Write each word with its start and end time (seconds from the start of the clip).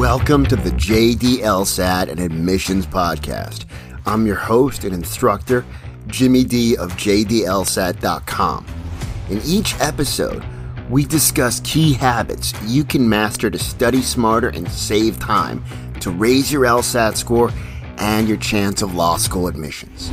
Welcome 0.00 0.46
to 0.46 0.56
the 0.56 0.70
JDLSAT 0.70 2.08
and 2.08 2.20
Admissions 2.20 2.86
Podcast. 2.86 3.66
I'm 4.06 4.26
your 4.26 4.34
host 4.34 4.84
and 4.84 4.94
instructor, 4.94 5.62
Jimmy 6.06 6.42
D 6.42 6.74
of 6.74 6.90
JDLSAT.com. 6.92 8.66
In 9.28 9.42
each 9.44 9.78
episode, 9.78 10.42
we 10.88 11.04
discuss 11.04 11.60
key 11.64 11.92
habits 11.92 12.54
you 12.62 12.82
can 12.82 13.06
master 13.06 13.50
to 13.50 13.58
study 13.58 14.00
smarter 14.00 14.48
and 14.48 14.66
save 14.70 15.18
time 15.18 15.62
to 16.00 16.10
raise 16.10 16.50
your 16.50 16.64
LSAT 16.64 17.14
score 17.14 17.50
and 17.98 18.26
your 18.26 18.38
chance 18.38 18.80
of 18.80 18.94
law 18.94 19.18
school 19.18 19.48
admissions. 19.48 20.08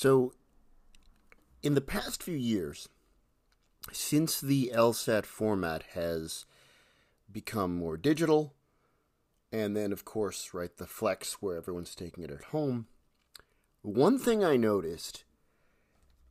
So, 0.00 0.32
in 1.60 1.74
the 1.74 1.80
past 1.80 2.22
few 2.22 2.36
years, 2.36 2.88
since 3.90 4.40
the 4.40 4.70
LSAT 4.72 5.26
format 5.26 5.82
has 5.94 6.44
become 7.32 7.74
more 7.74 7.96
digital, 7.96 8.54
and 9.50 9.76
then, 9.76 9.90
of 9.90 10.04
course, 10.04 10.54
right, 10.54 10.70
the 10.76 10.86
flex 10.86 11.42
where 11.42 11.56
everyone's 11.56 11.96
taking 11.96 12.22
it 12.22 12.30
at 12.30 12.44
home, 12.44 12.86
one 13.82 14.20
thing 14.20 14.44
I 14.44 14.56
noticed 14.56 15.24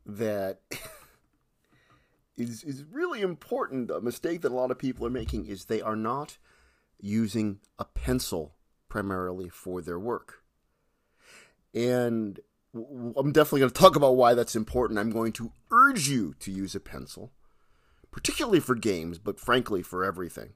that 0.05 0.61
is, 2.37 2.63
is 2.63 2.85
really 2.89 3.19
important, 3.19 3.91
a 3.91 3.99
mistake 3.99 4.43
that 4.43 4.53
a 4.53 4.55
lot 4.55 4.71
of 4.71 4.79
people 4.79 5.05
are 5.05 5.09
making, 5.09 5.45
is 5.45 5.65
they 5.65 5.81
are 5.81 5.97
not 5.97 6.37
using 7.01 7.59
a 7.77 7.83
pencil 7.83 8.55
primarily 8.87 9.49
for 9.49 9.81
their 9.81 9.99
work. 9.99 10.41
And 11.73 12.39
I'm 13.15 13.31
definitely 13.31 13.61
going 13.61 13.71
to 13.71 13.79
talk 13.79 13.95
about 13.95 14.15
why 14.15 14.33
that's 14.33 14.55
important. 14.55 14.99
I'm 14.99 15.11
going 15.11 15.31
to 15.33 15.51
urge 15.71 16.07
you 16.07 16.35
to 16.39 16.51
use 16.51 16.75
a 16.75 16.79
pencil, 16.79 17.31
particularly 18.11 18.59
for 18.59 18.75
games, 18.75 19.19
but 19.19 19.39
frankly 19.39 19.81
for 19.81 20.03
everything. 20.03 20.53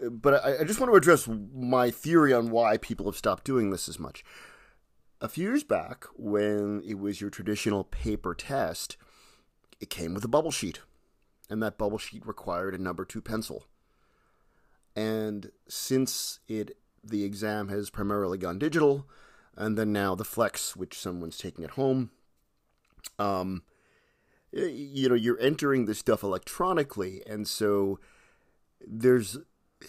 But 0.00 0.44
I, 0.44 0.60
I, 0.60 0.64
just 0.64 0.80
want 0.80 0.90
to 0.90 0.96
address 0.96 1.28
my 1.28 1.90
theory 1.90 2.32
on 2.32 2.50
why 2.50 2.78
people 2.78 3.06
have 3.06 3.16
stopped 3.16 3.44
doing 3.44 3.70
this 3.70 3.88
as 3.88 3.98
much. 3.98 4.24
A 5.20 5.28
few 5.28 5.44
years 5.44 5.62
back, 5.62 6.06
when 6.16 6.82
it 6.86 6.98
was 6.98 7.20
your 7.20 7.28
traditional 7.28 7.84
paper 7.84 8.34
test, 8.34 8.96
it 9.78 9.90
came 9.90 10.14
with 10.14 10.24
a 10.24 10.28
bubble 10.28 10.50
sheet, 10.50 10.80
and 11.50 11.62
that 11.62 11.76
bubble 11.76 11.98
sheet 11.98 12.26
required 12.26 12.74
a 12.74 12.78
number 12.78 13.04
two 13.04 13.20
pencil. 13.20 13.66
And 14.96 15.50
since 15.68 16.40
it 16.48 16.76
the 17.02 17.24
exam 17.24 17.68
has 17.68 17.90
primarily 17.90 18.38
gone 18.38 18.58
digital, 18.58 19.06
and 19.56 19.76
then 19.76 19.92
now 19.92 20.14
the 20.14 20.24
flex, 20.24 20.76
which 20.76 20.98
someone's 20.98 21.38
taking 21.38 21.64
at 21.64 21.72
home. 21.72 22.10
Um, 23.18 23.62
you 24.52 25.08
know, 25.08 25.14
you're 25.14 25.40
entering 25.40 25.86
this 25.86 25.98
stuff 25.98 26.22
electronically, 26.22 27.22
and 27.26 27.46
so 27.46 27.98
there's 28.86 29.38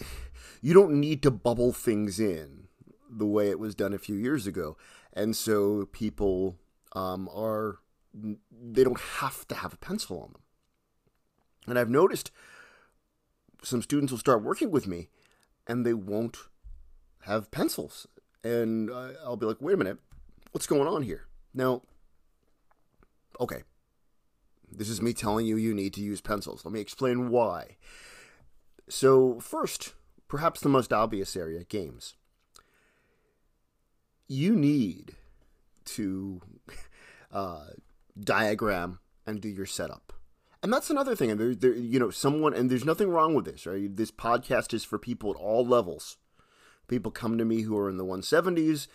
you 0.62 0.74
don't 0.74 1.00
need 1.00 1.22
to 1.22 1.30
bubble 1.30 1.72
things 1.72 2.20
in 2.20 2.68
the 3.10 3.26
way 3.26 3.50
it 3.50 3.58
was 3.58 3.74
done 3.74 3.92
a 3.92 3.98
few 3.98 4.16
years 4.16 4.46
ago, 4.46 4.76
and 5.12 5.36
so 5.36 5.86
people 5.92 6.56
um, 6.94 7.28
are 7.34 7.78
they 8.14 8.84
don't 8.84 9.00
have 9.00 9.46
to 9.48 9.54
have 9.54 9.72
a 9.72 9.78
pencil 9.78 10.20
on 10.20 10.32
them. 10.32 10.42
And 11.66 11.78
I've 11.78 11.90
noticed 11.90 12.30
some 13.62 13.82
students 13.82 14.10
will 14.10 14.18
start 14.18 14.42
working 14.42 14.70
with 14.70 14.86
me, 14.86 15.08
and 15.66 15.86
they 15.86 15.94
won't 15.94 16.36
have 17.22 17.50
pencils 17.50 18.06
and 18.44 18.90
I'll 18.90 19.36
be 19.36 19.46
like, 19.46 19.60
wait 19.60 19.74
a 19.74 19.76
minute, 19.76 19.98
what's 20.52 20.66
going 20.66 20.88
on 20.88 21.02
here? 21.02 21.26
Now, 21.54 21.82
okay, 23.40 23.62
this 24.70 24.88
is 24.88 25.02
me 25.02 25.12
telling 25.12 25.46
you 25.46 25.56
you 25.56 25.74
need 25.74 25.92
to 25.94 26.00
use 26.00 26.20
pencils. 26.20 26.64
Let 26.64 26.72
me 26.72 26.80
explain 26.80 27.28
why. 27.28 27.76
So, 28.88 29.38
first, 29.40 29.94
perhaps 30.28 30.60
the 30.60 30.68
most 30.68 30.92
obvious 30.92 31.36
area 31.36 31.64
games. 31.64 32.14
You 34.28 34.56
need 34.56 35.16
to 35.84 36.40
uh, 37.32 37.66
diagram 38.18 39.00
and 39.26 39.40
do 39.40 39.48
your 39.48 39.66
setup. 39.66 40.12
And 40.62 40.72
that's 40.72 40.90
another 40.90 41.16
thing. 41.16 41.30
And 41.30 41.40
there, 41.40 41.54
there, 41.54 41.74
you 41.74 41.98
know, 41.98 42.10
someone, 42.10 42.54
and 42.54 42.70
there's 42.70 42.84
nothing 42.84 43.08
wrong 43.10 43.34
with 43.34 43.44
this, 43.44 43.66
right? 43.66 43.94
This 43.94 44.10
podcast 44.10 44.72
is 44.72 44.84
for 44.84 44.98
people 44.98 45.30
at 45.30 45.36
all 45.36 45.66
levels. 45.66 46.18
People 46.92 47.10
come 47.10 47.38
to 47.38 47.44
me 47.46 47.62
who 47.62 47.74
are 47.78 47.88
in 47.88 47.96
the 47.96 48.04
170s 48.04 48.86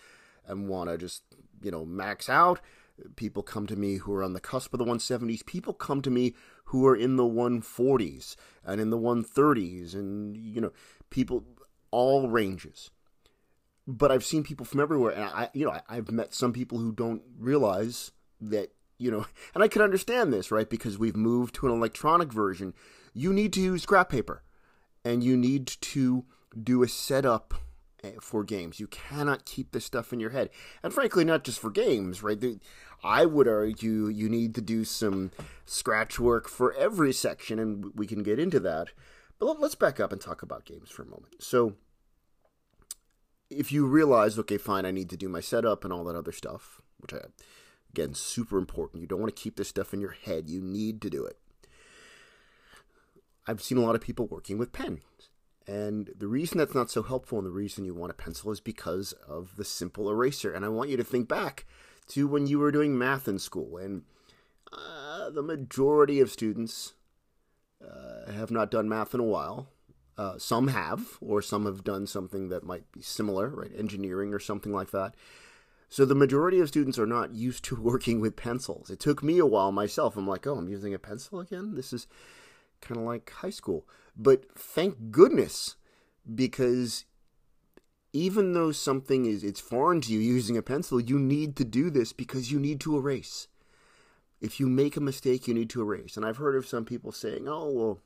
and 0.45 0.69
want 0.69 0.87
to 0.87 0.99
just, 0.99 1.23
you 1.63 1.71
know, 1.71 1.83
max 1.83 2.29
out. 2.29 2.61
People 3.15 3.41
come 3.41 3.65
to 3.65 3.75
me 3.75 3.95
who 3.95 4.13
are 4.13 4.23
on 4.23 4.33
the 4.33 4.39
cusp 4.39 4.71
of 4.71 4.77
the 4.77 4.85
170s. 4.85 5.43
People 5.47 5.73
come 5.73 6.03
to 6.03 6.11
me 6.11 6.35
who 6.65 6.85
are 6.85 6.95
in 6.95 7.15
the 7.15 7.23
140s 7.23 8.35
and 8.63 8.79
in 8.79 8.91
the 8.91 8.99
130s 8.99 9.95
and, 9.95 10.37
you 10.37 10.61
know, 10.61 10.71
people, 11.09 11.43
all 11.89 12.29
ranges. 12.29 12.91
But 13.87 14.11
I've 14.11 14.23
seen 14.23 14.43
people 14.43 14.67
from 14.67 14.79
everywhere. 14.79 15.13
And 15.13 15.23
I, 15.23 15.49
you 15.55 15.65
know, 15.65 15.79
I've 15.89 16.11
met 16.11 16.35
some 16.35 16.53
people 16.53 16.77
who 16.77 16.91
don't 16.91 17.23
realize 17.39 18.11
that, 18.39 18.75
you 18.99 19.09
know, 19.09 19.25
and 19.55 19.63
I 19.63 19.67
can 19.67 19.81
understand 19.81 20.31
this, 20.31 20.51
right? 20.51 20.69
Because 20.69 20.99
we've 20.99 21.15
moved 21.15 21.55
to 21.55 21.65
an 21.65 21.73
electronic 21.73 22.31
version. 22.31 22.75
You 23.15 23.33
need 23.33 23.53
to 23.53 23.59
use 23.59 23.81
scrap 23.81 24.09
paper 24.09 24.43
and 25.03 25.23
you 25.23 25.35
need 25.35 25.65
to 25.65 26.25
do 26.63 26.83
a 26.83 26.87
setup 26.87 27.55
Eh, 28.03 28.11
for 28.21 28.43
games. 28.43 28.79
You 28.79 28.87
cannot 28.87 29.45
keep 29.45 29.71
this 29.71 29.85
stuff 29.85 30.13
in 30.13 30.19
your 30.19 30.29
head. 30.29 30.51
And 30.83 30.93
frankly, 30.93 31.25
not 31.25 31.43
just 31.43 31.59
for 31.59 31.71
games, 31.71 32.21
right? 32.21 32.41
I 33.03 33.25
would 33.25 33.47
argue 33.47 34.07
you 34.07 34.29
need 34.29 34.53
to 34.55 34.61
do 34.61 34.83
some 34.83 35.31
scratch 35.65 36.19
work 36.19 36.47
for 36.47 36.73
every 36.73 37.11
section, 37.11 37.57
and 37.57 37.85
we 37.95 38.05
can 38.05 38.21
get 38.21 38.39
into 38.39 38.59
that. 38.59 38.89
But 39.39 39.59
let's 39.59 39.75
back 39.75 39.99
up 39.99 40.11
and 40.11 40.21
talk 40.21 40.43
about 40.43 40.65
games 40.65 40.91
for 40.91 41.01
a 41.03 41.07
moment. 41.07 41.41
So, 41.41 41.73
if 43.49 43.71
you 43.71 43.87
realize, 43.87 44.37
okay, 44.37 44.57
fine, 44.57 44.85
I 44.85 44.91
need 44.91 45.09
to 45.09 45.17
do 45.17 45.29
my 45.29 45.39
setup 45.39 45.83
and 45.83 45.91
all 45.91 46.03
that 46.03 46.15
other 46.15 46.31
stuff, 46.31 46.81
which 46.99 47.13
I, 47.13 47.21
again, 47.89 48.13
super 48.13 48.59
important. 48.59 49.01
You 49.01 49.07
don't 49.07 49.21
want 49.21 49.35
to 49.35 49.41
keep 49.41 49.55
this 49.55 49.69
stuff 49.69 49.93
in 49.93 50.01
your 50.01 50.15
head. 50.23 50.49
You 50.49 50.61
need 50.61 51.01
to 51.01 51.09
do 51.09 51.25
it. 51.25 51.39
I've 53.47 53.63
seen 53.63 53.79
a 53.79 53.81
lot 53.81 53.95
of 53.95 54.01
people 54.01 54.27
working 54.27 54.59
with 54.59 54.71
pens 54.71 55.01
and 55.67 56.11
the 56.17 56.28
reason 56.28 56.57
that's 56.57 56.73
not 56.73 56.89
so 56.89 57.03
helpful 57.03 57.38
and 57.38 57.45
the 57.45 57.51
reason 57.51 57.83
you 57.83 57.94
want 57.94 58.11
a 58.11 58.16
pencil 58.16 58.51
is 58.51 58.61
because 58.61 59.11
of 59.28 59.57
the 59.57 59.66
simple 59.66 60.09
eraser. 60.09 60.53
And 60.53 60.63
I 60.63 60.69
want 60.69 60.89
you 60.89 60.95
to 60.97 61.03
think 61.03 61.28
back 61.28 61.66
to 62.09 62.25
when 62.25 62.47
you 62.47 62.59
were 62.59 62.72
doing 62.72 62.97
math 62.97 63.28
in 63.28 63.38
school. 63.38 63.77
And 63.77 64.03
uh, 64.72 65.29
the 65.29 65.44
majority 65.44 66.22
of 66.22 66.31
students 66.31 66.94
uh, 67.85 68.31
have 68.31 68.50
not 68.50 68.72
done 68.72 68.88
math 68.88 69.13
in 69.13 69.19
a 69.19 69.25
while. 69.25 69.67
Uh, 70.17 70.38
some 70.38 70.69
have, 70.69 71.17
or 71.22 71.41
some 71.41 71.66
have 71.66 71.83
done 71.83 72.07
something 72.07 72.47
that 72.50 72.63
might 72.63 72.89
be 72.94 73.01
similar, 73.01 73.50
right? 73.50 73.72
Engineering 73.77 74.33
or 74.33 74.39
something 74.39 74.72
like 74.72 74.91
that. 74.91 75.16
So 75.89 76.06
the 76.06 76.16
majority 76.16 76.59
of 76.59 76.69
students 76.69 76.97
are 76.97 77.06
not 77.06 77.33
used 77.33 77.66
to 77.66 77.75
working 77.81 78.22
with 78.22 78.38
pencils. 78.38 78.89
It 78.89 79.01
took 79.01 79.22
me 79.22 79.38
a 79.38 79.45
while 79.45 79.73
myself. 79.73 80.16
I'm 80.16 80.27
like, 80.27 80.47
oh, 80.47 80.56
I'm 80.56 80.69
using 80.69 80.94
a 80.94 81.00
pencil 81.00 81.41
again? 81.41 81.75
This 81.75 81.91
is 81.91 82.07
kind 82.81 82.99
of 82.99 83.05
like 83.05 83.29
high 83.29 83.49
school. 83.49 83.88
But 84.15 84.45
thank 84.57 85.11
goodness, 85.11 85.75
because 86.33 87.05
even 88.13 88.53
though 88.53 88.71
something 88.71 89.25
is 89.25 89.43
it's 89.43 89.59
foreign 89.59 90.01
to 90.01 90.11
you 90.11 90.19
using 90.19 90.57
a 90.57 90.61
pencil, 90.61 90.99
you 90.99 91.19
need 91.19 91.55
to 91.57 91.65
do 91.65 91.89
this 91.89 92.13
because 92.13 92.51
you 92.51 92.59
need 92.59 92.79
to 92.81 92.97
erase. 92.97 93.47
If 94.39 94.59
you 94.59 94.67
make 94.67 94.97
a 94.97 95.01
mistake, 95.01 95.47
you 95.47 95.53
need 95.53 95.69
to 95.71 95.81
erase. 95.81 96.15
And 96.15 96.25
I've 96.25 96.38
heard 96.38 96.55
of 96.55 96.67
some 96.67 96.85
people 96.85 97.11
saying, 97.11 97.47
"Oh, 97.47 97.71
well, 97.71 98.00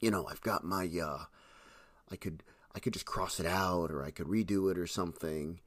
you 0.00 0.10
know, 0.10 0.26
I've 0.28 0.42
got 0.42 0.64
my 0.64 0.88
uh 1.02 1.24
I 2.10 2.16
could 2.16 2.42
I 2.74 2.78
could 2.78 2.92
just 2.92 3.06
cross 3.06 3.40
it 3.40 3.46
out 3.46 3.90
or 3.90 4.02
I 4.02 4.10
could 4.10 4.26
redo 4.26 4.70
it 4.70 4.78
or 4.78 4.86
something." 4.86 5.60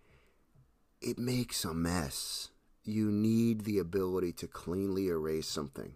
It 1.02 1.18
makes 1.18 1.64
a 1.64 1.74
mess. 1.74 2.50
You 2.84 3.12
need 3.12 3.62
the 3.62 3.80
ability 3.80 4.34
to 4.34 4.48
cleanly 4.48 5.08
erase 5.08 5.48
something 5.48 5.96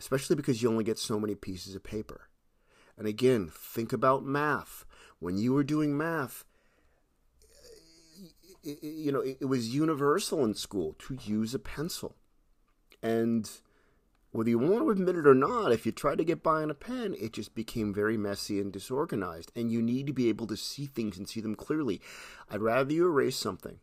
especially 0.00 0.34
because 0.34 0.62
you 0.62 0.70
only 0.70 0.82
get 0.82 0.98
so 0.98 1.20
many 1.20 1.34
pieces 1.34 1.74
of 1.74 1.84
paper. 1.84 2.28
And 2.96 3.06
again, 3.06 3.52
think 3.54 3.92
about 3.92 4.24
math. 4.24 4.86
When 5.18 5.36
you 5.36 5.52
were 5.52 5.62
doing 5.62 5.96
math, 5.96 6.44
you 8.62 9.12
know, 9.12 9.20
it 9.20 9.46
was 9.46 9.74
universal 9.74 10.42
in 10.44 10.54
school 10.54 10.96
to 11.00 11.18
use 11.22 11.54
a 11.54 11.58
pencil. 11.58 12.16
And 13.02 13.48
whether 14.30 14.48
you 14.48 14.58
want 14.58 14.84
to 14.84 14.90
admit 14.90 15.16
it 15.16 15.26
or 15.26 15.34
not, 15.34 15.72
if 15.72 15.84
you 15.84 15.92
tried 15.92 16.18
to 16.18 16.24
get 16.24 16.42
by 16.42 16.62
on 16.62 16.70
a 16.70 16.74
pen, 16.74 17.14
it 17.20 17.34
just 17.34 17.54
became 17.54 17.92
very 17.92 18.16
messy 18.16 18.58
and 18.58 18.72
disorganized. 18.72 19.52
And 19.54 19.70
you 19.70 19.82
need 19.82 20.06
to 20.06 20.14
be 20.14 20.30
able 20.30 20.46
to 20.46 20.56
see 20.56 20.86
things 20.86 21.18
and 21.18 21.28
see 21.28 21.42
them 21.42 21.54
clearly. 21.54 22.00
I'd 22.50 22.62
rather 22.62 22.92
you 22.92 23.06
erase 23.06 23.36
something 23.36 23.80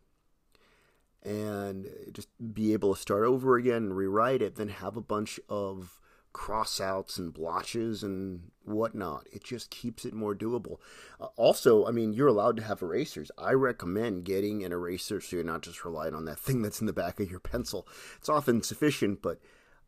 and 1.22 1.88
just 2.12 2.28
be 2.52 2.72
able 2.72 2.94
to 2.94 3.00
start 3.00 3.24
over 3.24 3.56
again 3.56 3.76
and 3.76 3.96
rewrite 3.96 4.42
it 4.42 4.56
than 4.56 4.68
have 4.68 4.96
a 4.96 5.00
bunch 5.00 5.38
of 5.48 6.00
crossouts 6.32 7.18
and 7.18 7.32
blotches 7.32 8.02
and 8.02 8.50
whatnot. 8.64 9.26
It 9.32 9.44
just 9.44 9.70
keeps 9.70 10.04
it 10.04 10.14
more 10.14 10.34
doable. 10.34 10.78
Uh, 11.20 11.26
also, 11.36 11.86
I 11.86 11.90
mean, 11.90 12.12
you're 12.12 12.28
allowed 12.28 12.56
to 12.56 12.62
have 12.62 12.82
erasers. 12.82 13.30
I 13.38 13.52
recommend 13.52 14.24
getting 14.24 14.64
an 14.64 14.72
eraser 14.72 15.20
so 15.20 15.36
you're 15.36 15.44
not 15.44 15.62
just 15.62 15.84
relying 15.84 16.14
on 16.14 16.24
that 16.26 16.38
thing 16.38 16.62
that's 16.62 16.80
in 16.80 16.86
the 16.86 16.92
back 16.92 17.20
of 17.20 17.30
your 17.30 17.40
pencil. 17.40 17.88
It's 18.18 18.28
often 18.28 18.62
sufficient, 18.62 19.22
but 19.22 19.40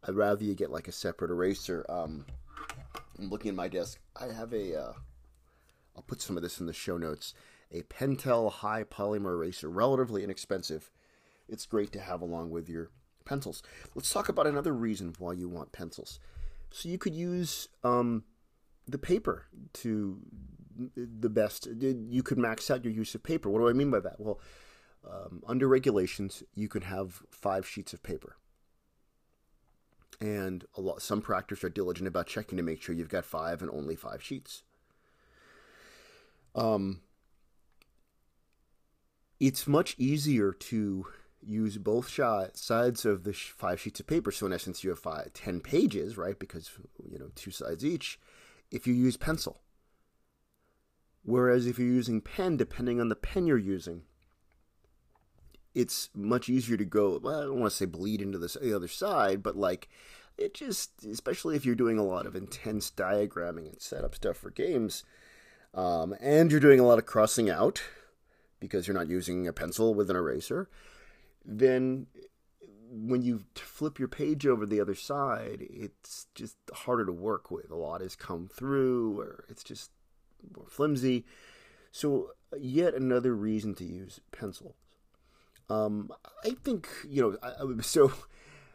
I'd 0.02 0.14
rather 0.14 0.44
you 0.44 0.54
get 0.54 0.70
like 0.70 0.88
a 0.88 0.92
separate 0.92 1.31
eraser. 1.31 1.84
Um, 1.88 2.26
I'm 3.19 3.28
looking 3.28 3.50
at 3.50 3.54
my 3.54 3.69
desk. 3.69 3.98
I 4.16 4.32
have 4.32 4.52
a. 4.52 4.72
will 4.72 4.94
uh, 5.96 6.02
put 6.06 6.22
some 6.22 6.37
of 6.37 6.42
this 6.42 6.60
in 6.60 6.66
the 6.66 6.72
show 6.72 6.96
notes. 6.96 7.34
A 7.72 7.82
Pentel 7.82 8.50
high 8.50 8.82
polymer 8.82 9.34
eraser, 9.34 9.69
relatively 9.69 10.25
inexpensive. 10.25 10.90
It's 11.48 11.66
great 11.66 11.92
to 11.92 12.00
have 12.00 12.20
along 12.20 12.50
with 12.50 12.69
your 12.69 12.90
pencils. 13.30 13.62
Let's 13.94 14.12
talk 14.12 14.28
about 14.28 14.46
another 14.46 14.74
reason 14.74 15.14
why 15.18 15.32
you 15.32 15.48
want 15.48 15.72
pencils. 15.72 16.18
So 16.70 16.88
you 16.88 16.98
could 16.98 17.14
use 17.14 17.68
um, 17.82 18.24
the 18.86 18.98
paper 18.98 19.46
to 19.74 20.18
the 20.96 21.30
best. 21.30 21.68
You 21.80 22.22
could 22.22 22.38
max 22.38 22.70
out 22.70 22.84
your 22.84 22.92
use 22.92 23.14
of 23.14 23.22
paper. 23.22 23.48
What 23.48 23.60
do 23.60 23.68
I 23.68 23.72
mean 23.72 23.90
by 23.90 24.00
that? 24.00 24.16
Well, 24.18 24.40
um, 25.08 25.42
under 25.46 25.66
regulations, 25.66 26.42
you 26.54 26.68
can 26.68 26.82
have 26.82 27.22
five 27.30 27.66
sheets 27.66 27.94
of 27.94 28.02
paper 28.02 28.36
and 30.20 30.66
a 30.76 30.80
lot 30.80 31.00
some 31.00 31.22
practitioners 31.22 31.64
are 31.64 31.72
diligent 31.72 32.06
about 32.06 32.26
checking 32.26 32.56
to 32.58 32.62
make 32.62 32.82
sure 32.82 32.94
you've 32.94 33.08
got 33.08 33.24
five 33.24 33.62
and 33.62 33.70
only 33.70 33.96
five 33.96 34.22
sheets. 34.22 34.62
Um, 36.54 37.00
it's 39.38 39.66
much 39.66 39.94
easier 39.98 40.52
to 40.52 41.06
use 41.42 41.78
both 41.78 42.08
sides 42.08 43.04
of 43.04 43.25
the 43.25 43.32
five 43.32 43.81
sheets 43.81 44.00
of 44.00 44.06
paper. 44.06 44.31
So 44.31 44.46
in 44.46 44.52
essence, 44.52 44.84
you 44.84 44.90
have 44.90 44.98
five, 44.98 45.32
ten 45.32 45.60
pages, 45.60 46.16
right? 46.16 46.38
Because 46.38 46.70
you 47.10 47.19
know 47.19 47.31
two 47.34 47.50
sides 47.50 47.84
each. 47.84 48.19
If 48.70 48.87
you 48.87 48.94
use 48.94 49.16
pencil, 49.16 49.60
whereas 51.22 51.66
if 51.66 51.78
you're 51.78 51.88
using 51.88 52.20
pen, 52.20 52.56
depending 52.56 53.00
on 53.00 53.08
the 53.08 53.16
pen 53.16 53.46
you're 53.46 53.58
using, 53.58 54.02
it's 55.75 56.10
much 56.14 56.48
easier 56.48 56.76
to 56.76 56.84
go. 56.84 57.19
Well, 57.22 57.40
I 57.40 57.42
don't 57.44 57.60
want 57.60 57.70
to 57.72 57.76
say 57.76 57.87
bleed 57.87 58.20
into 58.20 58.38
this, 58.38 58.54
the 58.60 58.75
other 58.75 58.88
side, 58.88 59.42
but 59.42 59.56
like 59.56 59.88
it 60.38 60.54
just, 60.54 61.04
especially 61.04 61.56
if 61.56 61.64
you're 61.64 61.75
doing 61.75 61.98
a 61.98 62.04
lot 62.04 62.26
of 62.26 62.34
intense 62.34 62.90
diagramming 62.90 63.69
and 63.69 63.81
setup 63.81 64.14
stuff 64.14 64.37
for 64.37 64.50
games, 64.50 65.04
um, 65.75 66.14
and 66.20 66.50
you're 66.50 66.60
doing 66.60 66.81
a 66.81 66.87
lot 66.87 66.98
of 66.98 67.06
crossing 67.06 67.50
out 67.50 67.82
because 68.58 68.87
you're 68.87 68.96
not 68.96 69.08
using 69.08 69.46
a 69.46 69.52
pencil 69.52 69.94
with 69.94 70.10
an 70.10 70.16
eraser, 70.16 70.69
then 71.44 72.06
when 72.90 73.22
you 73.22 73.44
flip 73.54 73.98
your 73.98 74.08
page 74.08 74.46
over 74.46 74.66
the 74.66 74.81
other 74.81 74.94
side, 74.94 75.66
it's 75.70 76.26
just 76.34 76.56
harder 76.72 77.06
to 77.06 77.12
work 77.12 77.50
with. 77.50 77.70
A 77.70 77.76
lot 77.76 78.00
has 78.00 78.16
come 78.16 78.48
through, 78.52 79.19
or 79.19 79.44
it's 79.48 79.62
just 79.62 79.90
more 80.56 80.66
flimsy. 80.69 81.25
So, 81.92 82.31
yet 82.58 82.94
another 82.94 83.34
reason 83.34 83.75
to 83.76 83.84
use 83.84 84.20
pencils. 84.32 84.75
Um, 85.69 86.10
I 86.44 86.56
think 86.64 86.88
you 87.08 87.22
know. 87.22 87.37
I, 87.42 87.81
so, 87.82 88.12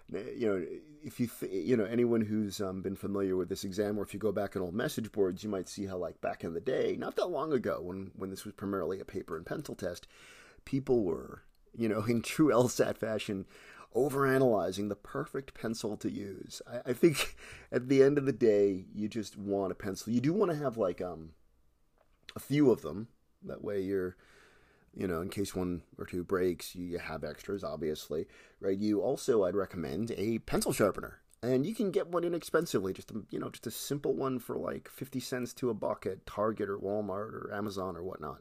you 0.09 0.47
know, 0.47 0.65
if 1.03 1.19
you 1.19 1.27
th- 1.27 1.51
you 1.51 1.75
know 1.75 1.85
anyone 1.85 2.21
who's 2.21 2.61
um, 2.61 2.81
been 2.81 2.95
familiar 2.95 3.35
with 3.35 3.49
this 3.49 3.65
exam, 3.65 3.99
or 3.99 4.03
if 4.03 4.13
you 4.13 4.19
go 4.19 4.31
back 4.31 4.55
in 4.55 4.61
old 4.61 4.73
message 4.73 5.11
boards, 5.11 5.43
you 5.43 5.49
might 5.49 5.67
see 5.67 5.87
how 5.87 5.97
like 5.97 6.21
back 6.21 6.43
in 6.43 6.53
the 6.53 6.61
day, 6.61 6.95
not 6.97 7.17
that 7.17 7.27
long 7.27 7.51
ago, 7.51 7.81
when 7.81 8.11
when 8.15 8.29
this 8.29 8.45
was 8.45 8.53
primarily 8.53 8.99
a 9.01 9.05
paper 9.05 9.35
and 9.35 9.45
pencil 9.45 9.75
test, 9.75 10.07
people 10.63 11.03
were 11.03 11.43
you 11.77 11.89
know 11.89 12.03
in 12.07 12.21
true 12.21 12.49
LSAT 12.49 12.97
fashion 12.97 13.45
overanalyzing 13.95 14.89
the 14.89 14.95
perfect 14.95 15.53
pencil 15.53 15.95
to 15.95 16.11
use. 16.11 16.61
I, 16.67 16.89
I 16.89 16.93
think 16.93 17.37
at 17.71 17.87
the 17.87 18.03
end 18.03 18.17
of 18.17 18.25
the 18.25 18.33
day, 18.33 18.85
you 18.93 19.07
just 19.07 19.37
want 19.37 19.71
a 19.71 19.75
pencil. 19.75 20.11
You 20.11 20.21
do 20.21 20.33
want 20.33 20.51
to 20.51 20.57
have 20.57 20.77
like 20.77 21.01
um 21.01 21.31
a 22.35 22.39
few 22.39 22.71
of 22.71 22.81
them. 22.81 23.07
That 23.43 23.63
way 23.63 23.81
you're 23.81 24.15
you 24.95 25.07
know, 25.07 25.21
in 25.21 25.29
case 25.29 25.53
one 25.53 25.81
or 25.97 26.05
two 26.05 26.23
breaks, 26.23 26.73
you 26.73 26.97
have 26.97 27.23
extras, 27.23 27.63
obviously, 27.63 28.27
right? 28.61 28.77
You 28.77 29.01
also, 29.01 29.43
I'd 29.43 29.55
recommend 29.55 30.11
a 30.11 30.39
pencil 30.39 30.71
sharpener, 30.71 31.19
and 31.43 31.65
you 31.65 31.75
can 31.75 31.91
get 31.91 32.07
one 32.07 32.23
inexpensively, 32.23 32.93
just 32.93 33.11
a, 33.11 33.21
you 33.29 33.37
know, 33.37 33.49
just 33.49 33.67
a 33.67 33.71
simple 33.71 34.13
one 34.13 34.39
for 34.39 34.57
like 34.57 34.89
fifty 34.89 35.19
cents 35.19 35.53
to 35.55 35.69
a 35.69 35.73
buck 35.73 36.05
at 36.05 36.25
Target 36.25 36.69
or 36.69 36.77
Walmart 36.77 37.33
or 37.33 37.51
Amazon 37.53 37.97
or 37.97 38.03
whatnot. 38.03 38.39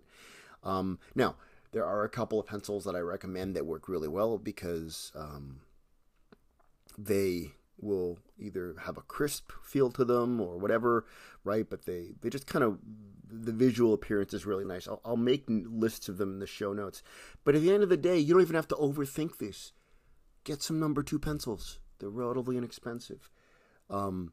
Um, 0.62 1.00
now, 1.14 1.34
there 1.74 1.84
are 1.84 2.04
a 2.04 2.08
couple 2.08 2.38
of 2.38 2.46
pencils 2.46 2.84
that 2.84 2.94
I 2.94 3.00
recommend 3.00 3.56
that 3.56 3.66
work 3.66 3.88
really 3.88 4.06
well 4.06 4.38
because 4.38 5.10
um, 5.16 5.60
they 6.96 7.50
will 7.80 8.20
either 8.38 8.76
have 8.84 8.96
a 8.96 9.02
crisp 9.02 9.50
feel 9.64 9.90
to 9.90 10.04
them 10.04 10.40
or 10.40 10.56
whatever, 10.56 11.04
right? 11.42 11.68
But 11.68 11.84
they 11.84 12.12
they 12.20 12.30
just 12.30 12.46
kind 12.46 12.64
of 12.64 12.78
the 13.28 13.52
visual 13.52 13.92
appearance 13.92 14.32
is 14.32 14.46
really 14.46 14.64
nice. 14.64 14.86
I'll, 14.86 15.00
I'll 15.04 15.16
make 15.16 15.44
lists 15.48 16.08
of 16.08 16.16
them 16.16 16.34
in 16.34 16.38
the 16.38 16.46
show 16.46 16.72
notes. 16.72 17.02
But 17.42 17.56
at 17.56 17.62
the 17.62 17.72
end 17.72 17.82
of 17.82 17.88
the 17.88 17.96
day, 17.96 18.18
you 18.18 18.32
don't 18.32 18.42
even 18.42 18.54
have 18.54 18.68
to 18.68 18.76
overthink 18.76 19.38
this. 19.38 19.72
Get 20.44 20.62
some 20.62 20.78
number 20.78 21.02
two 21.02 21.18
pencils. 21.18 21.80
They're 21.98 22.08
relatively 22.08 22.56
inexpensive. 22.56 23.30
Um, 23.90 24.32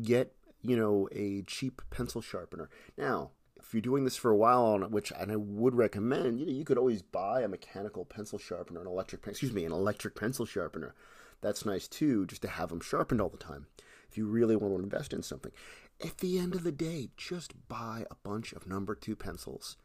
get 0.00 0.32
you 0.62 0.76
know 0.76 1.08
a 1.10 1.42
cheap 1.42 1.82
pencil 1.90 2.22
sharpener. 2.22 2.70
Now, 2.96 3.32
if 3.60 3.74
you're 3.74 3.80
doing 3.80 4.04
this 4.04 4.16
for 4.16 4.30
a 4.30 4.36
while, 4.36 4.64
on 4.64 4.82
which 4.90 5.12
and 5.18 5.32
I 5.32 5.36
would 5.36 5.74
recommend, 5.74 6.40
you 6.40 6.46
know, 6.46 6.52
you 6.52 6.64
could 6.64 6.78
always 6.78 7.02
buy 7.02 7.42
a 7.42 7.48
mechanical 7.48 8.04
pencil 8.04 8.38
sharpener, 8.38 8.80
an 8.80 8.86
electric, 8.86 9.26
excuse 9.26 9.52
me, 9.52 9.64
an 9.64 9.72
electric 9.72 10.14
pencil 10.14 10.46
sharpener. 10.46 10.94
That's 11.40 11.64
nice 11.64 11.86
too, 11.88 12.26
just 12.26 12.42
to 12.42 12.48
have 12.48 12.70
them 12.70 12.80
sharpened 12.80 13.20
all 13.20 13.28
the 13.28 13.36
time. 13.36 13.66
If 14.10 14.16
you 14.16 14.26
really 14.26 14.56
want 14.56 14.74
to 14.74 14.82
invest 14.82 15.12
in 15.12 15.22
something, 15.22 15.52
at 16.02 16.18
the 16.18 16.38
end 16.38 16.54
of 16.54 16.62
the 16.62 16.72
day, 16.72 17.10
just 17.16 17.68
buy 17.68 18.04
a 18.10 18.14
bunch 18.22 18.52
of 18.52 18.66
number 18.66 18.94
two 18.94 19.16
pencils, 19.16 19.76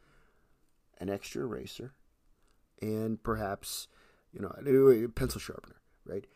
an 0.98 1.10
extra 1.10 1.42
eraser, 1.42 1.92
and 2.80 3.22
perhaps, 3.22 3.88
you 4.32 4.40
know, 4.40 4.54
a 4.90 5.08
pencil 5.08 5.40
sharpener, 5.40 5.76
right? 6.06 6.26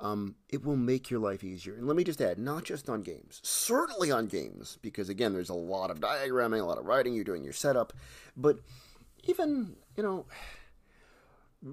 Um, 0.00 0.34
it 0.48 0.64
will 0.64 0.76
make 0.76 1.08
your 1.08 1.20
life 1.20 1.44
easier. 1.44 1.76
And 1.76 1.86
let 1.86 1.96
me 1.96 2.04
just 2.04 2.20
add, 2.20 2.38
not 2.38 2.64
just 2.64 2.88
on 2.88 3.02
games, 3.02 3.40
certainly 3.44 4.10
on 4.10 4.26
games, 4.26 4.76
because 4.82 5.08
again, 5.08 5.32
there's 5.32 5.50
a 5.50 5.54
lot 5.54 5.90
of 5.90 6.00
diagramming, 6.00 6.60
a 6.60 6.64
lot 6.64 6.78
of 6.78 6.84
writing, 6.84 7.14
you're 7.14 7.24
doing 7.24 7.44
your 7.44 7.52
setup, 7.52 7.92
but 8.36 8.58
even, 9.22 9.76
you 9.96 10.02
know, 10.02 10.26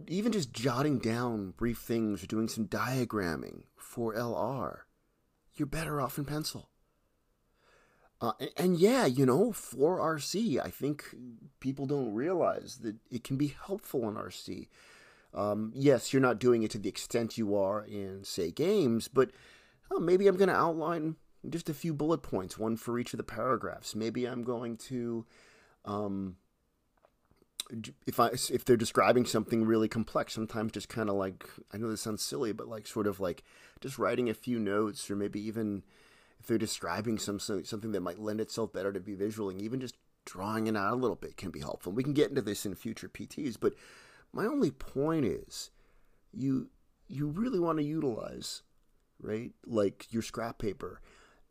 even 0.08 0.32
just 0.32 0.54
jotting 0.54 1.00
down 1.00 1.54
brief 1.58 1.80
things 1.80 2.24
or 2.24 2.28
doing 2.28 2.48
some 2.48 2.68
diagramming 2.68 3.64
for 3.76 4.14
LR, 4.14 4.80
you're 5.56 5.66
better 5.66 6.00
off 6.00 6.18
in 6.18 6.26
pencil. 6.26 6.70
Uh, 8.22 8.34
and, 8.40 8.50
and, 8.58 8.80
yeah, 8.80 9.08
you 9.08 9.26
know, 9.26 9.52
for 9.52 9.98
RC, 9.98 10.64
I 10.64 10.70
think 10.70 11.16
people 11.60 11.88
don't 11.88 12.14
realize 12.14 12.78
that 12.84 12.96
it 13.10 13.24
can 13.24 13.36
be 13.36 13.56
helpful 13.66 14.08
in 14.08 14.16
RC. 14.16 14.68
Um, 15.34 15.72
yes, 15.74 16.12
you're 16.12 16.22
not 16.22 16.40
doing 16.40 16.64
it 16.64 16.72
to 16.72 16.78
the 16.78 16.90
extent 16.90 17.38
you 17.38 17.56
are 17.56 17.84
in, 17.84 18.24
say, 18.24 18.52
games, 18.52 19.08
but 19.08 19.32
oh, 19.90 20.00
maybe 20.00 20.28
I'm 20.28 20.38
going 20.38 20.50
to 20.50 20.56
outline 20.56 21.16
just 21.50 21.70
a 21.70 21.74
few 21.74 21.94
bullet 21.94 22.22
points, 22.22 22.58
one 22.58 22.78
for 22.78 23.00
each 23.00 23.14
of 23.14 23.18
the 23.18 23.24
paragraphs. 23.24 23.96
Maybe 23.96 24.26
I'm 24.26 24.44
going 24.44 24.78
to, 24.78 25.26
um, 25.86 26.36
if 28.06 28.20
I 28.20 28.28
if 28.28 28.66
they're 28.66 28.78
describing 28.78 29.26
something 29.26 29.64
really 29.64 29.88
complex, 29.88 30.34
sometimes 30.34 30.74
just 30.74 30.90
kind 30.90 31.10
of 31.10 31.16
like 31.16 31.46
I 31.74 31.78
know 31.78 31.90
this 31.90 32.02
sounds 32.02 32.22
silly, 32.22 32.52
but 32.52 32.68
like 32.68 32.86
sort 32.86 33.08
of 33.08 33.20
like 33.20 33.44
just 33.80 33.98
writing 33.98 34.30
a 34.30 34.34
few 34.34 34.60
notes, 34.60 35.10
or 35.10 35.16
maybe 35.16 35.40
even 35.40 35.84
if 36.40 36.48
they're 36.48 36.58
describing 36.58 37.18
some 37.18 37.40
something 37.40 37.92
that 37.94 38.02
might 38.02 38.20
lend 38.20 38.42
itself 38.42 38.74
better 38.74 38.92
to 38.92 39.00
be 39.00 39.16
visual, 39.16 39.50
and 39.50 39.62
even 39.62 39.80
just 39.80 39.96
drawing 40.26 40.68
it 40.68 40.76
out 40.76 40.94
a 40.94 40.96
little 40.96 41.16
bit 41.16 41.38
can 41.38 41.50
be 41.50 41.60
helpful. 41.62 41.92
We 41.92 42.04
can 42.04 42.14
get 42.14 42.30
into 42.30 42.42
this 42.42 42.66
in 42.66 42.76
future 42.76 43.10
PTs, 43.10 43.58
but 43.60 43.74
my 44.34 44.46
only 44.46 44.72
point 44.72 45.26
is 45.26 45.72
you 46.34 46.70
you 47.08 47.28
really 47.28 47.60
want 47.60 47.78
to 47.78 47.84
utilize 47.84 48.64
right 49.22 49.52
like 49.66 50.08
your 50.12 50.22
scrap 50.22 50.58
paper 50.58 51.02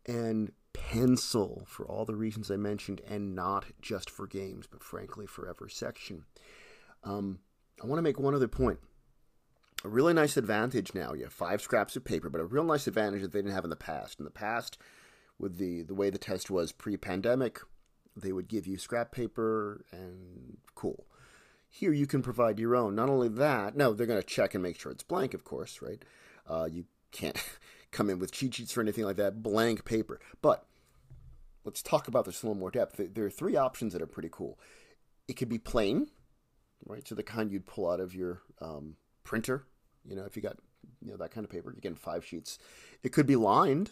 and 0.07 0.53
pencil 0.73 1.65
for 1.67 1.87
all 1.87 2.05
the 2.05 2.17
reasons 2.17 2.51
I 2.51 2.57
mentioned, 2.57 3.01
and 3.07 3.35
not 3.35 3.67
just 3.81 4.09
for 4.09 4.27
games, 4.27 4.67
but 4.67 4.83
frankly 4.83 5.27
for 5.27 5.49
every 5.49 5.71
section. 5.71 6.25
Um, 7.05 7.41
I 7.83 7.87
want 7.87 7.99
to 7.99 8.03
make 8.03 8.19
one 8.19 8.35
other 8.35 8.49
point 8.49 8.79
a 9.85 9.89
really 9.89 10.13
nice 10.13 10.37
advantage 10.37 10.95
now. 10.95 11.13
You 11.13 11.25
have 11.25 11.33
five 11.33 11.63
scraps 11.63 11.97
of 11.97 12.05
paper, 12.05 12.29
but 12.29 12.41
a 12.41 12.45
real 12.45 12.65
nice 12.65 12.87
advantage 12.87 13.23
that 13.23 13.33
they 13.33 13.39
didn't 13.41 13.55
have 13.55 13.65
in 13.65 13.71
the 13.71 13.77
past. 13.77 14.19
In 14.19 14.25
the 14.25 14.31
past, 14.31 14.79
with 15.39 15.57
the, 15.57 15.83
the 15.83 15.95
way 15.95 16.11
the 16.11 16.19
test 16.19 16.51
was 16.51 16.73
pre 16.73 16.97
pandemic, 16.97 17.61
they 18.17 18.33
would 18.33 18.49
give 18.49 18.67
you 18.67 18.77
scrap 18.77 19.13
paper 19.13 19.85
and 19.93 20.59
cool. 20.75 21.07
Here 21.73 21.93
you 21.93 22.07
can 22.07 22.21
provide 22.21 22.59
your 22.59 22.75
own. 22.75 22.97
Not 22.97 23.09
only 23.09 23.29
that, 23.29 23.77
no, 23.77 23.95
they're 23.95 24.07
going 24.07 24.21
to 24.21 24.27
check 24.27 24.55
and 24.55 24.63
make 24.63 24.79
sure 24.79 24.91
it's 24.91 25.05
blank, 25.05 25.35
of 25.35 25.45
course, 25.45 25.81
right? 25.81 26.05
Uh, 26.49 26.69
you 26.71 26.85
can't 27.13 27.41
come 27.93 28.11
in 28.11 28.19
with 28.19 28.33
cheat 28.33 28.55
sheets 28.55 28.77
or 28.77 28.81
anything 28.81 29.05
like 29.05 29.17
that, 29.17 29.43
blank 29.43 29.85
paper. 29.85 30.21
But 30.43 30.67
let's 31.65 31.83
talk 31.83 32.09
about 32.09 32.25
this 32.25 32.43
in 32.43 32.47
a 32.47 32.51
little 32.51 32.61
more 32.61 32.73
depth. 32.73 33.01
There 33.15 33.25
are 33.25 33.31
three 33.31 33.57
options 33.57 33.93
that 33.93 34.03
are 34.03 34.07
pretty 34.07 34.31
cool. 34.31 34.59
It 35.29 35.35
could 35.35 35.49
be 35.49 35.59
plain, 35.59 36.09
right? 36.87 37.07
So 37.07 37.15
the 37.15 37.23
kind 37.23 37.53
you'd 37.53 37.67
pull 37.67 37.89
out 37.89 38.01
of 38.01 38.15
your 38.15 38.43
um, 38.61 38.97
printer. 39.23 39.65
You 40.05 40.17
know, 40.17 40.25
if 40.25 40.35
you 40.35 40.43
got 40.43 40.57
you 41.01 41.13
know 41.13 41.17
that 41.19 41.31
kind 41.31 41.45
of 41.45 41.51
paper, 41.51 41.73
you 41.73 41.81
get 41.81 41.97
five 41.97 42.25
sheets. 42.25 42.59
It 43.03 43.13
could 43.13 43.27
be 43.27 43.37
lined, 43.37 43.91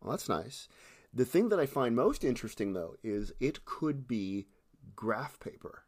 Well, 0.00 0.10
that's 0.10 0.28
nice. 0.28 0.68
The 1.12 1.24
thing 1.24 1.48
that 1.50 1.60
I 1.60 1.66
find 1.66 1.94
most 1.94 2.24
interesting, 2.24 2.72
though, 2.72 2.96
is 3.02 3.32
it 3.38 3.64
could 3.64 4.08
be 4.08 4.48
graph 4.96 5.38
paper. 5.38 5.84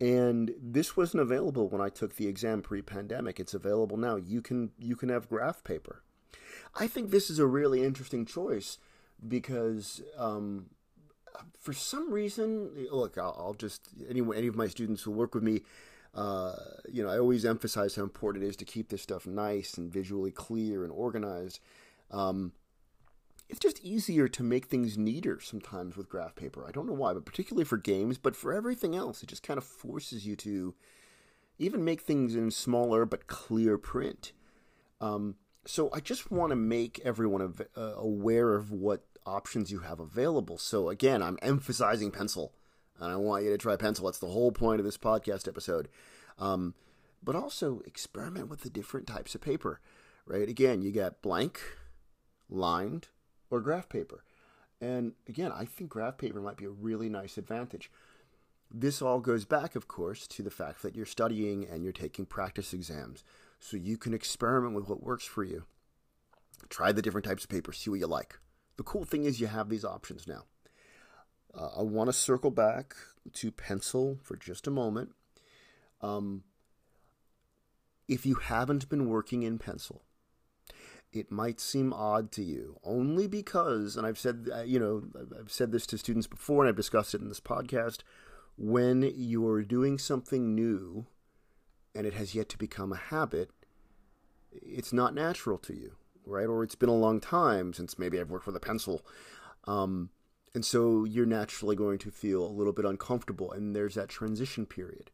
And 0.00 0.54
this 0.62 0.96
wasn't 0.96 1.22
available 1.22 1.68
when 1.68 1.80
I 1.80 1.88
took 1.88 2.16
the 2.16 2.28
exam 2.28 2.62
pre-pandemic. 2.62 3.40
It's 3.40 3.54
available 3.54 3.96
now. 3.96 4.16
You 4.16 4.40
can 4.40 4.70
you 4.78 4.94
can 4.94 5.08
have 5.08 5.28
graph 5.28 5.64
paper. 5.64 6.02
I 6.78 6.86
think 6.86 7.10
this 7.10 7.30
is 7.30 7.38
a 7.38 7.46
really 7.46 7.84
interesting 7.84 8.24
choice 8.24 8.78
because 9.26 10.00
um, 10.16 10.66
for 11.58 11.72
some 11.72 12.12
reason, 12.12 12.70
look, 12.90 13.18
I'll, 13.18 13.36
I'll, 13.38 13.54
just 13.54 13.88
any 14.08 14.20
any 14.20 14.46
of 14.46 14.56
my 14.56 14.68
students 14.68 15.02
who 15.02 15.10
work 15.10 15.34
with 15.34 15.42
me, 15.42 15.62
uh, 16.14 16.54
you 16.90 17.02
know, 17.02 17.08
I 17.08 17.18
always 17.18 17.44
emphasize 17.44 17.96
how 17.96 18.02
important 18.02 18.44
it 18.44 18.48
is 18.48 18.56
to 18.56 18.64
keep 18.64 18.90
this 18.90 19.02
stuff 19.02 19.26
nice 19.26 19.74
and 19.74 19.92
visually 19.92 20.30
clear 20.30 20.84
and 20.84 20.92
organized. 20.92 21.60
Um, 22.10 22.52
it's 23.48 23.58
just 23.58 23.82
easier 23.82 24.28
to 24.28 24.42
make 24.42 24.66
things 24.66 24.98
neater 24.98 25.40
sometimes 25.40 25.96
with 25.96 26.08
graph 26.08 26.34
paper. 26.34 26.64
I 26.66 26.70
don't 26.70 26.86
know 26.86 26.92
why, 26.92 27.14
but 27.14 27.24
particularly 27.24 27.64
for 27.64 27.78
games, 27.78 28.18
but 28.18 28.36
for 28.36 28.52
everything 28.52 28.94
else, 28.94 29.22
it 29.22 29.28
just 29.28 29.42
kind 29.42 29.56
of 29.56 29.64
forces 29.64 30.26
you 30.26 30.36
to 30.36 30.74
even 31.58 31.84
make 31.84 32.02
things 32.02 32.34
in 32.34 32.50
smaller 32.50 33.06
but 33.06 33.26
clear 33.26 33.78
print. 33.78 34.32
Um, 35.00 35.36
so 35.66 35.90
I 35.92 36.00
just 36.00 36.30
want 36.30 36.50
to 36.50 36.56
make 36.56 37.00
everyone 37.04 37.42
av- 37.42 37.62
uh, 37.76 37.94
aware 37.96 38.54
of 38.54 38.70
what 38.70 39.04
options 39.24 39.70
you 39.70 39.80
have 39.80 39.98
available. 40.00 40.58
So 40.58 40.88
again, 40.88 41.22
I'm 41.22 41.38
emphasizing 41.42 42.10
pencil, 42.10 42.52
and 43.00 43.12
I 43.12 43.16
want 43.16 43.44
you 43.44 43.50
to 43.50 43.58
try 43.58 43.76
pencil. 43.76 44.06
That's 44.06 44.18
the 44.18 44.26
whole 44.28 44.52
point 44.52 44.80
of 44.80 44.84
this 44.84 44.98
podcast 44.98 45.48
episode. 45.48 45.88
Um, 46.38 46.74
but 47.22 47.34
also 47.34 47.80
experiment 47.84 48.48
with 48.48 48.60
the 48.60 48.70
different 48.70 49.06
types 49.06 49.34
of 49.34 49.40
paper, 49.40 49.80
right? 50.26 50.48
Again, 50.48 50.82
you 50.82 50.92
got 50.92 51.22
blank, 51.22 51.60
lined, 52.48 53.08
or 53.50 53.60
graph 53.60 53.88
paper. 53.88 54.24
And 54.80 55.12
again, 55.28 55.52
I 55.52 55.64
think 55.64 55.90
graph 55.90 56.18
paper 56.18 56.40
might 56.40 56.56
be 56.56 56.64
a 56.64 56.70
really 56.70 57.08
nice 57.08 57.36
advantage. 57.36 57.90
This 58.70 59.00
all 59.00 59.20
goes 59.20 59.44
back, 59.44 59.74
of 59.74 59.88
course, 59.88 60.26
to 60.28 60.42
the 60.42 60.50
fact 60.50 60.82
that 60.82 60.94
you're 60.94 61.06
studying 61.06 61.66
and 61.66 61.82
you're 61.82 61.92
taking 61.92 62.26
practice 62.26 62.72
exams. 62.72 63.24
So 63.58 63.76
you 63.76 63.96
can 63.96 64.14
experiment 64.14 64.74
with 64.74 64.88
what 64.88 65.02
works 65.02 65.24
for 65.24 65.42
you. 65.42 65.64
Try 66.68 66.92
the 66.92 67.02
different 67.02 67.24
types 67.24 67.44
of 67.44 67.50
paper, 67.50 67.72
see 67.72 67.90
what 67.90 67.98
you 67.98 68.06
like. 68.06 68.38
The 68.76 68.82
cool 68.82 69.04
thing 69.04 69.24
is 69.24 69.40
you 69.40 69.46
have 69.46 69.68
these 69.68 69.84
options 69.84 70.28
now. 70.28 70.44
Uh, 71.54 71.70
I 71.78 71.82
want 71.82 72.08
to 72.08 72.12
circle 72.12 72.50
back 72.50 72.94
to 73.34 73.50
pencil 73.50 74.18
for 74.22 74.36
just 74.36 74.66
a 74.66 74.70
moment. 74.70 75.12
Um, 76.00 76.44
if 78.06 78.24
you 78.24 78.36
haven't 78.36 78.88
been 78.88 79.08
working 79.08 79.42
in 79.42 79.58
pencil, 79.58 80.02
it 81.12 81.30
might 81.30 81.60
seem 81.60 81.92
odd 81.92 82.30
to 82.32 82.42
you 82.42 82.78
only 82.84 83.26
because, 83.26 83.96
and 83.96 84.06
I've 84.06 84.18
said, 84.18 84.48
uh, 84.54 84.62
you 84.62 84.78
know, 84.78 85.04
I've 85.38 85.50
said 85.50 85.72
this 85.72 85.86
to 85.86 85.98
students 85.98 86.26
before 86.26 86.62
and 86.62 86.68
I've 86.68 86.76
discussed 86.76 87.14
it 87.14 87.20
in 87.20 87.28
this 87.28 87.40
podcast. 87.40 88.00
When 88.56 89.12
you're 89.16 89.62
doing 89.62 89.98
something 89.98 90.54
new 90.54 91.06
and 91.94 92.06
it 92.06 92.14
has 92.14 92.34
yet 92.34 92.48
to 92.50 92.58
become 92.58 92.92
a 92.92 92.96
habit, 92.96 93.50
it's 94.52 94.92
not 94.92 95.14
natural 95.14 95.58
to 95.58 95.74
you, 95.74 95.92
right? 96.26 96.46
Or 96.46 96.62
it's 96.62 96.74
been 96.74 96.88
a 96.88 96.94
long 96.94 97.20
time 97.20 97.72
since 97.72 97.98
maybe 97.98 98.20
I've 98.20 98.30
worked 98.30 98.46
with 98.46 98.56
a 98.56 98.60
pencil. 98.60 99.04
Um, 99.64 100.10
and 100.54 100.64
so 100.64 101.04
you're 101.04 101.26
naturally 101.26 101.76
going 101.76 101.98
to 101.98 102.10
feel 102.10 102.44
a 102.44 102.48
little 102.48 102.72
bit 102.72 102.84
uncomfortable, 102.84 103.52
and 103.52 103.76
there's 103.76 103.94
that 103.94 104.08
transition 104.08 104.66
period. 104.66 105.10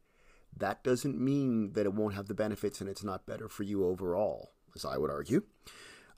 That 0.57 0.85
doesn't 0.85 1.21
mean 1.21 1.73
that 1.73 1.87
it 1.87 1.95
won't 1.95 2.15
have 2.15 2.29
the 2.29 2.35
benefits 2.35 2.81
and 2.81 2.89
it's 2.89 3.03
not 3.03 3.27
better 3.27 3.49
for 3.49 3.65
you 3.65 3.85
overall, 3.85 4.54
as 4.75 4.85
I 4.85 4.99
would 4.99 5.11
argue. 5.11 5.43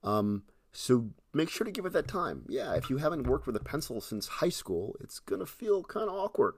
Um, 0.03 0.45
so 0.73 1.11
make 1.33 1.49
sure 1.49 1.65
to 1.65 1.71
give 1.71 1.87
it 1.87 1.93
that 1.95 2.09
time. 2.09 2.45
Yeah, 2.49 2.75
if 2.75 2.91
you 2.91 2.99
haven't 2.99 3.27
worked 3.27 3.47
with 3.47 3.57
a 3.57 3.61
pencil 3.61 4.01
since 4.01 4.27
high 4.27 4.51
school, 4.51 4.95
it's 5.01 5.19
gonna 5.19 5.47
feel 5.47 5.83
kind 5.83 6.09
of 6.09 6.15
awkward. 6.15 6.55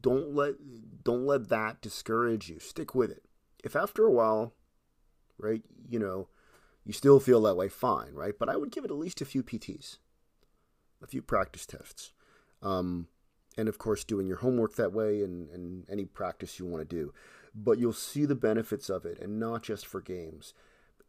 Don't 0.00 0.34
let 0.34 0.54
don't 1.02 1.26
let 1.26 1.48
that 1.48 1.80
discourage 1.80 2.48
you. 2.48 2.58
Stick 2.58 2.94
with 2.94 3.10
it. 3.10 3.22
If 3.64 3.74
after 3.74 4.04
a 4.04 4.10
while, 4.10 4.54
right, 5.38 5.62
you 5.88 5.98
know, 5.98 6.28
you 6.84 6.92
still 6.92 7.18
feel 7.18 7.40
that 7.42 7.56
way, 7.56 7.68
fine, 7.68 8.12
right? 8.12 8.34
But 8.38 8.48
I 8.48 8.56
would 8.56 8.70
give 8.70 8.84
it 8.84 8.90
at 8.90 8.96
least 8.96 9.20
a 9.20 9.24
few 9.24 9.42
PTs, 9.42 9.96
a 11.02 11.06
few 11.06 11.22
practice 11.22 11.66
tests, 11.66 12.12
um, 12.62 13.08
and 13.56 13.68
of 13.68 13.78
course 13.78 14.04
doing 14.04 14.26
your 14.26 14.38
homework 14.38 14.76
that 14.76 14.92
way 14.92 15.22
and, 15.22 15.48
and 15.50 15.84
any 15.90 16.04
practice 16.04 16.58
you 16.58 16.66
want 16.66 16.88
to 16.88 16.96
do. 16.96 17.12
But 17.54 17.78
you'll 17.78 17.94
see 17.94 18.26
the 18.26 18.34
benefits 18.34 18.90
of 18.90 19.06
it, 19.06 19.18
and 19.18 19.40
not 19.40 19.62
just 19.62 19.86
for 19.86 20.02
games 20.02 20.52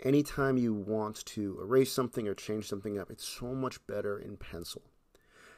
anytime 0.03 0.57
you 0.57 0.73
want 0.73 1.25
to 1.25 1.57
erase 1.61 1.91
something 1.91 2.27
or 2.27 2.33
change 2.33 2.67
something 2.67 2.97
up, 2.99 3.09
it's 3.09 3.27
so 3.27 3.53
much 3.53 3.85
better 3.87 4.17
in 4.17 4.37
pencil. 4.37 4.83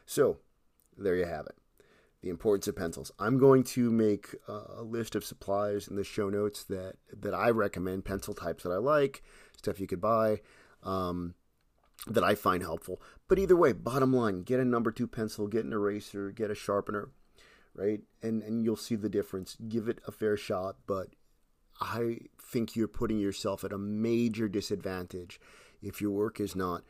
So, 0.05 0.37
there 0.97 1.15
you 1.15 1.25
have 1.25 1.45
it. 1.45 1.55
The 2.21 2.29
importance 2.29 2.67
of 2.67 2.75
pencils. 2.75 3.11
I'm 3.17 3.37
going 3.37 3.63
to 3.63 3.91
make 3.91 4.35
a 4.47 4.83
list 4.83 5.15
of 5.15 5.23
supplies 5.23 5.87
in 5.87 5.95
the 5.95 6.03
show 6.03 6.29
notes 6.29 6.63
that, 6.65 6.95
that 7.17 7.33
I 7.33 7.49
recommend, 7.49 8.05
pencil 8.05 8.33
types 8.33 8.63
that 8.63 8.71
I 8.71 8.77
like, 8.77 9.23
stuff 9.55 9.79
you 9.79 9.87
could 9.87 10.01
buy, 10.01 10.41
um, 10.83 11.35
that 12.07 12.23
I 12.23 12.35
find 12.35 12.61
helpful. 12.61 13.01
But 13.27 13.39
either 13.39 13.55
way, 13.55 13.71
bottom 13.71 14.13
line, 14.13 14.41
get 14.41 14.59
a 14.59 14.65
number 14.65 14.91
two 14.91 15.07
pencil, 15.07 15.47
get 15.47 15.65
an 15.65 15.73
eraser, 15.73 16.31
get 16.31 16.51
a 16.51 16.55
sharpener, 16.55 17.09
right? 17.73 18.01
And, 18.21 18.41
and 18.43 18.63
you'll 18.63 18.75
see 18.75 18.95
the 18.95 19.09
difference. 19.09 19.57
Give 19.67 19.87
it 19.87 19.99
a 20.05 20.11
fair 20.11 20.35
shot, 20.35 20.77
but 20.87 21.09
I 21.79 22.17
think 22.41 22.75
you're 22.75 22.87
putting 22.87 23.19
yourself 23.19 23.63
at 23.63 23.73
a 23.73 23.77
major 23.77 24.47
disadvantage 24.47 25.39
if 25.81 26.01
your 26.01 26.11
work 26.11 26.39
is 26.39 26.55
not 26.55 26.83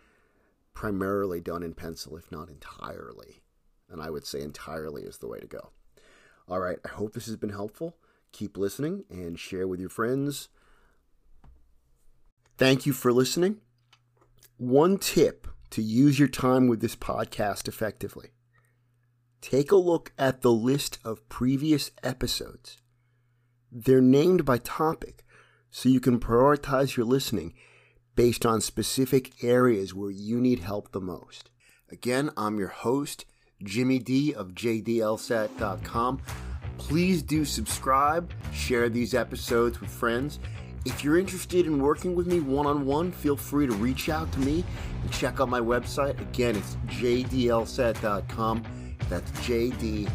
primarily 0.74 1.42
done 1.42 1.64
in 1.64 1.74
pencil, 1.74 2.16
if 2.18 2.32
not 2.32 2.50
entirely. 2.50 3.42
And 3.90 4.02
I 4.02 4.10
would 4.10 4.26
say 4.26 4.42
entirely 4.42 5.04
is 5.04 5.18
the 5.18 5.28
way 5.28 5.40
to 5.40 5.48
go. 5.48 5.72
All 6.48 6.60
right, 6.60 6.80
I 6.86 6.90
hope 6.90 7.14
this 7.14 7.28
has 7.28 7.36
been 7.36 7.50
helpful. 7.50 7.98
Keep 8.32 8.58
listening 8.58 9.04
and 9.10 9.40
share 9.40 9.68
with 9.68 9.80
your 9.80 9.90
friends. 9.90 10.50
Thank 12.58 12.86
you 12.86 12.94
for 12.94 13.12
listening. 13.12 13.58
One 14.58 14.98
tip 14.98 15.48
to 15.72 15.82
use 15.82 16.20
your 16.20 16.28
time 16.28 16.68
with 16.68 16.82
this 16.82 16.96
podcast 16.96 17.68
effectively 17.68 18.32
take 19.42 19.72
a 19.72 19.78
look 19.78 20.12
at 20.18 20.42
the 20.42 20.52
list 20.52 21.00
of 21.06 21.28
previous 21.30 21.92
episodes 22.04 22.78
they're 23.72 24.02
named 24.02 24.46
by 24.46 24.58
topic, 24.58 25.24
so 25.72 25.90
you 25.90 26.00
can 26.00 26.20
prioritize 26.20 26.96
your 26.96 27.06
listening 27.06 27.54
based 28.16 28.46
on 28.46 28.62
specific 28.62 29.44
areas 29.44 29.94
where 29.94 30.12
you 30.12 30.42
need 30.42 30.60
help 30.60 30.92
the 30.92 31.00
most. 31.00 31.50
Again, 31.92 32.32
I'm 32.36 32.60
your 32.60 32.70
host, 32.70 33.26
Jimmy 33.64 34.00
D 34.00 34.34
of 34.34 34.50
JDLSAT.com. 34.50 36.22
Please 36.78 37.22
do 37.22 37.46
subscribe, 37.46 38.32
share 38.54 38.90
these 38.90 39.14
episodes 39.14 39.80
with 39.82 39.90
friends. 39.90 40.40
If 40.86 41.04
you're 41.04 41.18
interested 41.18 41.66
in 41.66 41.82
working 41.82 42.16
with 42.16 42.28
me 42.28 42.40
one 42.40 42.66
on 42.66 42.86
one, 42.86 43.12
feel 43.12 43.36
free 43.36 43.68
to 43.68 43.74
reach 43.74 44.08
out 44.10 44.32
to 44.32 44.40
me 44.40 44.64
and 45.02 45.12
check 45.12 45.42
out 45.42 45.50
my 45.50 45.60
website. 45.60 46.20
Again, 46.22 46.56
it's 46.56 46.78
jdlsat.com. 46.88 48.64
That's 49.10 49.32
jdlsat.com. 49.32 50.08